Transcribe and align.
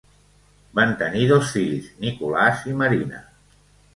Van 0.79 0.93
tenir 1.01 1.25
dos 1.33 1.51
fills: 1.57 1.91
Nicolas 2.05 2.65
i 2.71 2.75
Marina. 2.83 3.21